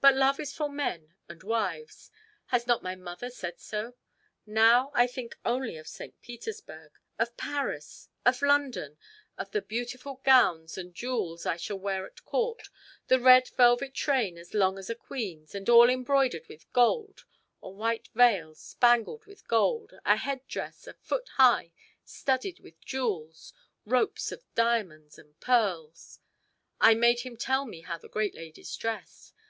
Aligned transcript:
But 0.00 0.14
love 0.14 0.40
is 0.40 0.54
for 0.54 0.70
men 0.70 1.14
and 1.28 1.42
wives 1.42 2.10
has 2.46 2.66
not 2.66 2.82
my 2.82 2.94
mother 2.94 3.28
said 3.28 3.60
so? 3.60 3.96
Now 4.46 4.90
I 4.94 5.06
think 5.06 5.36
only 5.44 5.76
of 5.76 5.86
St. 5.86 6.18
Petersburg! 6.22 6.92
of 7.18 7.36
Paris! 7.36 8.08
of 8.24 8.40
London! 8.40 8.96
of 9.36 9.50
the 9.50 9.60
beautiful 9.60 10.22
gowns 10.24 10.78
and 10.78 10.94
jewels 10.94 11.44
I 11.44 11.58
shall 11.58 11.78
wear 11.78 12.06
at 12.06 12.24
court 12.24 12.70
a 13.10 13.18
red 13.18 13.48
velvet 13.58 13.92
train 13.92 14.38
as 14.38 14.54
long 14.54 14.78
as 14.78 14.88
a 14.88 14.94
queen's, 14.94 15.54
and 15.54 15.68
all 15.68 15.90
embroidered 15.90 16.46
with 16.48 16.72
gold, 16.72 17.26
a 17.62 17.68
white 17.68 18.08
veil 18.14 18.54
spangled 18.54 19.26
with 19.26 19.46
gold, 19.48 19.92
a 20.06 20.16
head 20.16 20.46
dress 20.48 20.86
a 20.86 20.94
foot 20.94 21.28
high 21.36 21.72
studded 22.06 22.58
with 22.60 22.80
jewels, 22.80 23.52
ropes 23.84 24.32
of 24.32 24.44
diamonds 24.54 25.18
and 25.18 25.38
pearls 25.40 26.20
I 26.80 26.94
made 26.94 27.20
him 27.20 27.36
tell 27.36 27.66
me 27.66 27.82
how 27.82 27.98
the 27.98 28.08
great 28.08 28.34
ladies 28.34 28.74
dressed. 28.74 29.34